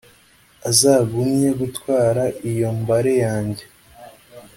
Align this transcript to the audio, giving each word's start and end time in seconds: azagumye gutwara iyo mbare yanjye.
azagumye 0.69 1.49
gutwara 1.59 2.23
iyo 2.51 2.69
mbare 2.81 3.13
yanjye. 3.25 3.63